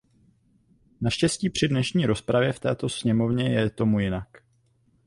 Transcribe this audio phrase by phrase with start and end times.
[1.01, 4.27] Naštěstí při dnešní rozpravě v této sněmovně je tomu jinak.